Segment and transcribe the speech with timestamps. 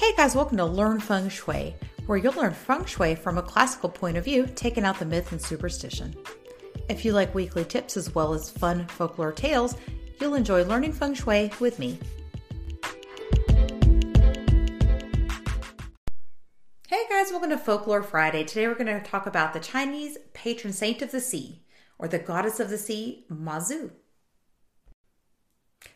[0.00, 1.76] Hey guys, welcome to Learn Feng Shui,
[2.06, 5.30] where you'll learn feng shui from a classical point of view, taking out the myth
[5.30, 6.16] and superstition.
[6.88, 9.76] If you like weekly tips as well as fun folklore tales,
[10.18, 11.98] you'll enjoy learning feng shui with me.
[16.88, 18.44] Hey guys, welcome to Folklore Friday.
[18.44, 21.60] Today we're going to talk about the Chinese patron saint of the sea,
[21.98, 23.90] or the goddess of the sea, Mazu.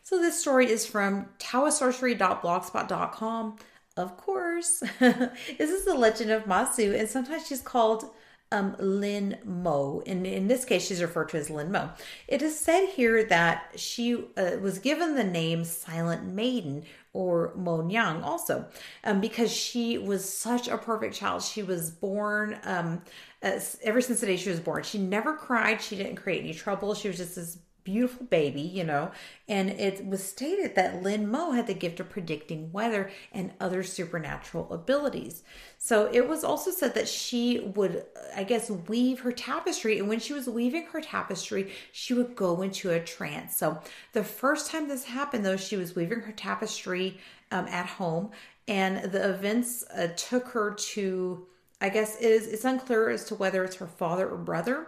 [0.03, 3.57] So this story is from taoistsorcery.blogspot.com.
[3.97, 4.83] Of course.
[4.99, 8.09] this is the legend of Mazu, and sometimes she's called
[8.51, 10.01] um, Lin Mo.
[10.05, 11.89] In, in this case, she's referred to as Lin Mo.
[12.27, 17.81] It is said here that she uh, was given the name Silent Maiden or Mo
[17.81, 18.65] Niang also
[19.05, 21.41] um, because she was such a perfect child.
[21.41, 23.01] She was born um,
[23.41, 24.83] as, ever since the day she was born.
[24.83, 25.81] She never cried.
[25.81, 26.93] She didn't create any trouble.
[26.95, 29.11] She was just this beautiful baby, you know.
[29.47, 33.83] And it was stated that Lin Mo had the gift of predicting weather and other
[33.83, 35.43] supernatural abilities.
[35.77, 38.03] So it was also said that she would,
[38.35, 39.99] I guess, weave her tapestry.
[39.99, 43.55] And when she was weaving her tapestry, she would go into a trance.
[43.55, 43.79] So
[44.11, 47.19] the first time this happened, though, she was weaving her tapestry
[47.51, 48.31] um, at home,
[48.67, 51.47] and the events uh, took her to.
[51.81, 54.87] I guess it is, it's unclear as to whether it's her father or brother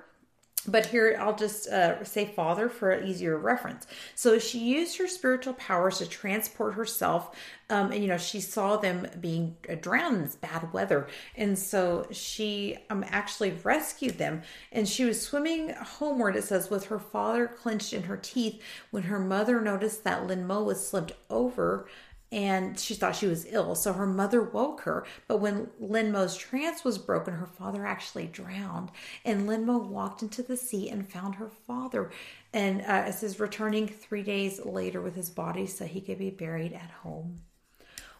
[0.68, 3.88] but here I'll just uh, say father for easier reference.
[4.16, 7.36] So she used her spiritual powers to transport herself.
[7.70, 12.08] Um, and you know, she saw them being drowned in this bad weather, and so
[12.12, 14.44] she um, actually rescued them.
[14.72, 16.38] And she was swimming homeward.
[16.38, 20.48] It says with her father clenched in her teeth when her mother noticed that Lin
[20.48, 21.88] Mo was slipped over
[22.32, 23.76] and she thought she was ill.
[23.76, 25.06] So her mother woke her.
[25.28, 28.92] But when Lin Mo's trance was broken, her father actually drowned.
[29.24, 32.12] And Lin Mo walked into the sea and found her father.
[32.54, 36.30] And uh, it says returning three days later with his body so he could be
[36.30, 37.42] buried at home.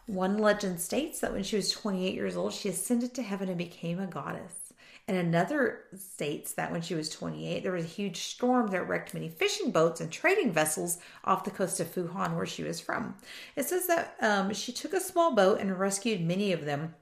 [0.06, 3.58] One legend states that when she was 28 years old, she ascended to heaven and
[3.58, 4.67] became a goddess.
[5.08, 9.14] And another states that when she was 28, there was a huge storm that wrecked
[9.14, 13.14] many fishing boats and trading vessels off the coast of Fujian, where she was from.
[13.56, 16.94] It says that um, she took a small boat and rescued many of them,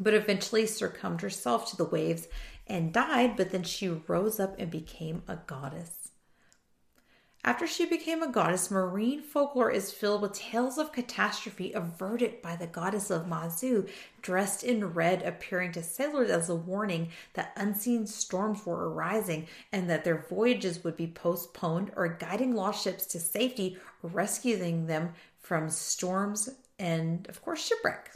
[0.00, 2.26] but eventually succumbed herself to the waves
[2.66, 3.36] and died.
[3.36, 6.01] But then she rose up and became a goddess.
[7.44, 12.54] After she became a goddess, marine folklore is filled with tales of catastrophe averted by
[12.54, 18.06] the goddess of Mazu, dressed in red, appearing to sailors as a warning that unseen
[18.06, 23.18] storms were arising and that their voyages would be postponed, or guiding lost ships to
[23.18, 26.48] safety, rescuing them from storms
[26.78, 28.12] and, of course, shipwreck.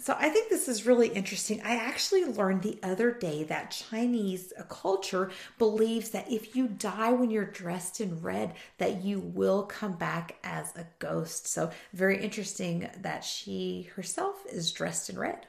[0.00, 1.62] So I think this is really interesting.
[1.62, 7.30] I actually learned the other day that Chinese culture believes that if you die when
[7.30, 11.46] you're dressed in red, that you will come back as a ghost.
[11.46, 15.46] So very interesting that she herself is dressed in red.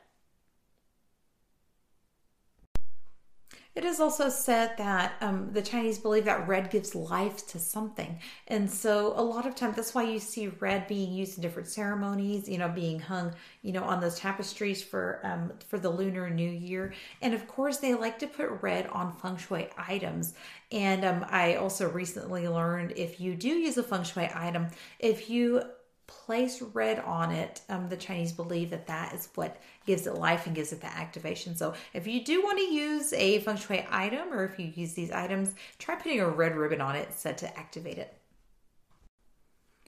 [3.75, 8.19] It is also said that um, the Chinese believe that red gives life to something.
[8.47, 11.67] And so a lot of times that's why you see red being used in different
[11.67, 16.29] ceremonies, you know, being hung, you know, on those tapestries for um, for the Lunar
[16.29, 16.93] New Year.
[17.21, 20.35] And of course, they like to put red on feng shui items.
[20.71, 24.67] And um, I also recently learned if you do use a feng shui item,
[24.99, 25.63] if you
[26.07, 30.45] place red on it, um, the Chinese believe that that is what gives it life
[30.45, 31.55] and gives it the activation.
[31.55, 34.93] So if you do want to use a feng shui item or if you use
[34.93, 38.17] these items, try putting a red ribbon on it said to activate it.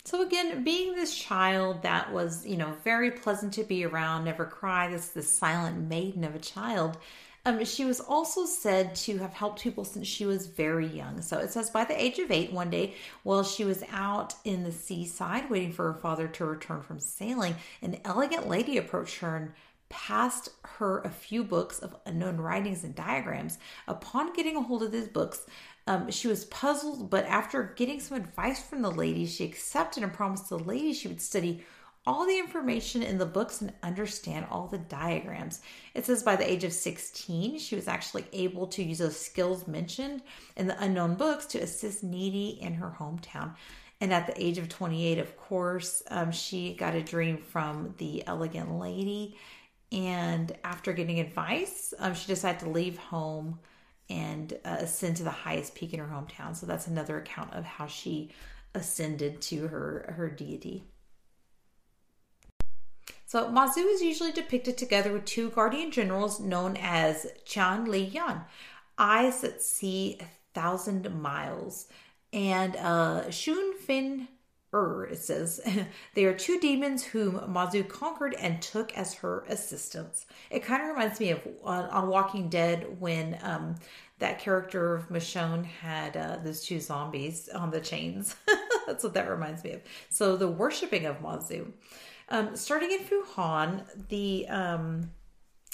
[0.05, 4.45] So again, being this child that was, you know, very pleasant to be around, never
[4.45, 6.97] cried, this this silent maiden of a child,
[7.47, 11.21] um, she was also said to have helped people since she was very young.
[11.21, 14.63] So it says by the age of eight, one day, while she was out in
[14.63, 19.37] the seaside waiting for her father to return from sailing, an elegant lady approached her
[19.37, 19.53] and
[19.87, 23.59] passed her a few books of unknown writings and diagrams.
[23.87, 25.45] Upon getting a hold of these books,
[25.87, 30.11] um, she was puzzled, but after getting some advice from the lady, she accepted and
[30.11, 31.63] promised the lady she would study
[32.07, 35.61] all the information in the books and understand all the diagrams.
[35.93, 39.67] It says by the age of 16, she was actually able to use those skills
[39.67, 40.23] mentioned
[40.55, 43.55] in the unknown books to assist needy in her hometown.
[43.99, 48.25] And at the age of 28, of course, um, she got a dream from the
[48.25, 49.37] elegant lady.
[49.91, 53.59] And after getting advice, um, she decided to leave home
[54.09, 56.55] and uh, ascend to the highest peak in her hometown.
[56.55, 58.31] So that's another account of how she
[58.73, 60.85] ascended to her her deity.
[63.27, 68.45] So Mazu is usually depicted together with two guardian generals known as Qian Li Yan,
[68.97, 71.87] eyes that see a thousand miles,
[72.31, 74.29] and uh, Shun Fin
[74.73, 75.59] er, it says.
[76.13, 80.25] they are two demons whom Mazu conquered and took as her assistants.
[80.49, 83.75] It kind of reminds me of on, on Walking Dead when um,
[84.19, 88.37] that character of Michonne had uh, those two zombies on the chains.
[88.87, 89.81] That's what that reminds me of.
[90.09, 91.73] So the worshipping of Mazu.
[92.29, 95.11] Um, starting in Fujian, the um,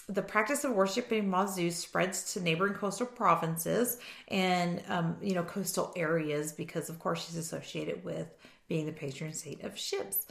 [0.10, 5.94] the practice of worshiping Mazu spreads to neighboring coastal provinces and um, you know coastal
[5.96, 8.28] areas because of course she's associated with
[8.68, 10.26] being the patron saint of ships.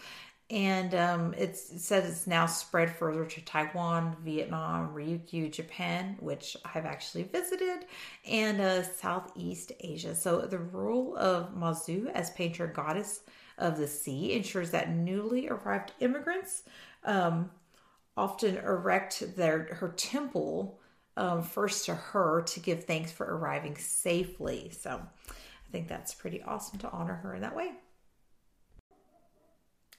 [0.53, 6.85] And um, it says it's now spread further to Taiwan, Vietnam, Ryukyu, Japan, which I've
[6.85, 7.87] actually visited,
[8.29, 10.15] and uh, Southeast Asia.
[10.15, 13.23] So the role of Mazu as patron goddess
[13.57, 16.65] of the sea ensures that newly arrived immigrants
[17.05, 17.51] um,
[18.15, 20.79] often erect their her temple
[21.17, 24.71] um, first to her to give thanks for arriving safely.
[24.71, 25.01] So
[25.31, 27.73] I think that's pretty awesome to honor her in that way.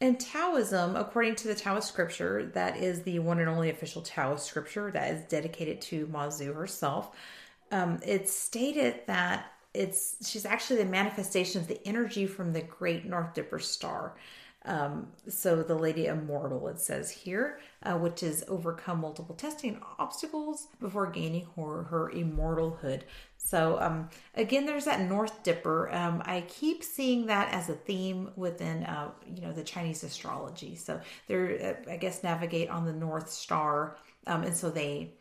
[0.04, 4.46] In Taoism, according to the Taoist scripture, that is the one and only official Taoist
[4.46, 7.16] scripture that is dedicated to Mazu herself.
[7.72, 13.06] Um, it's stated that it's she's actually the manifestation of the energy from the great
[13.06, 14.14] North Dipper star.
[14.66, 20.68] Um, so the Lady Immortal, it says here, uh, which is overcome multiple testing obstacles
[20.80, 23.02] before gaining her, her immortalhood.
[23.38, 25.94] So um, again, there's that North Dipper.
[25.94, 30.76] Um, I keep seeing that as a theme within, uh, you know, the Chinese astrology.
[30.76, 35.12] So they're, uh, I guess, navigate on the North Star, um, and so they,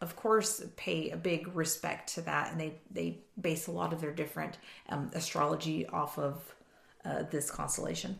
[0.00, 4.00] of course, pay a big respect to that, and they they base a lot of
[4.00, 4.58] their different
[4.88, 6.54] um, astrology off of
[7.04, 8.18] uh, this constellation.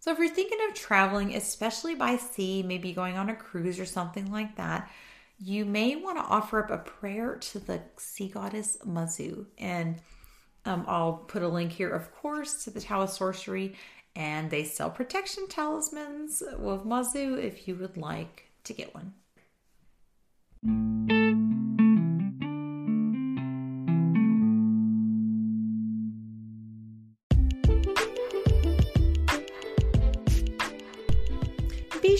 [0.00, 3.84] So if you're thinking of traveling, especially by sea, maybe going on a cruise or
[3.84, 4.90] something like that,
[5.38, 9.46] you may want to offer up a prayer to the sea goddess Mazu.
[9.58, 9.96] And
[10.64, 13.74] um, I'll put a link here, of course, to the Taoist sorcery.
[14.16, 19.12] And they sell protection talismans with Mazu if you would like to get one.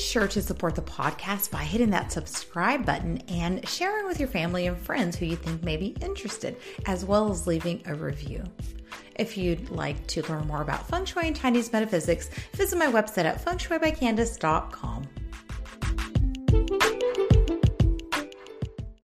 [0.00, 4.66] Sure to support the podcast by hitting that subscribe button and sharing with your family
[4.66, 6.56] and friends who you think may be interested,
[6.86, 8.42] as well as leaving a review.
[9.16, 13.24] If you'd like to learn more about feng shui and Chinese metaphysics, visit my website
[13.24, 15.06] at fengshuibycandice.com.